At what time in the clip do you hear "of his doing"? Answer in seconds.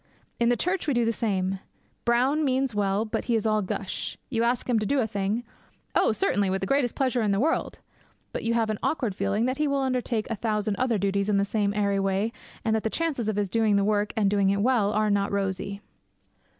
13.29-13.75